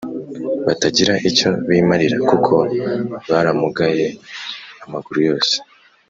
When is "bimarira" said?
1.69-2.17